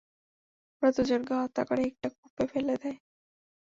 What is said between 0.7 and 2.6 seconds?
ওদের দুজনকে হত্যা করে একটা কূপে